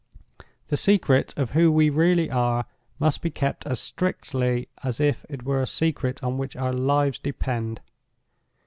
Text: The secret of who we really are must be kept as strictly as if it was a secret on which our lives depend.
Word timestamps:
The 0.69 0.77
secret 0.77 1.31
of 1.37 1.51
who 1.51 1.71
we 1.71 1.91
really 1.91 2.31
are 2.31 2.65
must 2.97 3.21
be 3.21 3.29
kept 3.29 3.67
as 3.67 3.79
strictly 3.79 4.67
as 4.83 4.99
if 4.99 5.27
it 5.29 5.43
was 5.43 5.69
a 5.69 5.71
secret 5.71 6.23
on 6.23 6.39
which 6.39 6.55
our 6.55 6.73
lives 6.73 7.19
depend. 7.19 7.81